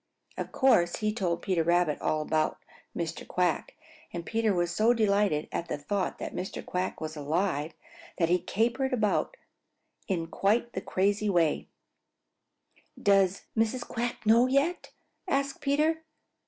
Of 0.35 0.51
course 0.51 0.95
he 0.95 1.13
told 1.13 1.43
Peter 1.43 1.61
Rabbit 1.61 2.01
all 2.01 2.23
about 2.23 2.57
Mr. 2.97 3.27
Quack, 3.27 3.75
and 4.11 4.25
Peter 4.25 4.51
was 4.51 4.71
so 4.71 4.95
delighted 4.95 5.47
at 5.51 5.67
the 5.67 5.77
thought 5.77 6.17
that 6.17 6.33
Mr. 6.33 6.65
Quack 6.65 6.99
was 6.99 7.15
alive 7.15 7.73
that 8.17 8.27
he 8.27 8.39
capered 8.39 8.93
about 8.93 9.37
in 10.07 10.25
quite 10.25 10.73
the 10.73 10.81
craziest 10.81 11.35
way. 11.35 11.67
"Does 12.99 13.43
Mrs. 13.55 13.87
Quack 13.87 14.25
know 14.25 14.47
yet?" 14.47 14.89
asked 15.27 15.61
Peter. 15.61 16.01